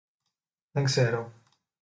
Δεν 0.71 0.83
ξέρω. 0.83 1.31